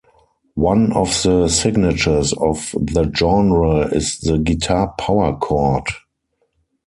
[0.55, 5.83] One of the signatures of the genre is the guitar power chord.